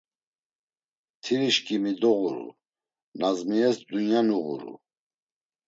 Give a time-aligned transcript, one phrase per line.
[1.17, 2.47] Mtirişǩimi doğuru,
[3.19, 4.73] Nazmiyes dunya nuğuru.